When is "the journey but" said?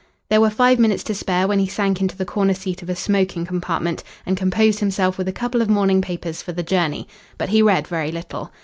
6.53-7.49